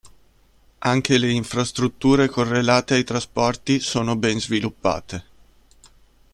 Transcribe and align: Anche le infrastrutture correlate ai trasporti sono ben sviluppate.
Anche 0.79 1.19
le 1.19 1.29
infrastrutture 1.29 2.27
correlate 2.27 2.95
ai 2.95 3.03
trasporti 3.03 3.79
sono 3.79 4.15
ben 4.15 4.39
sviluppate. 4.39 5.25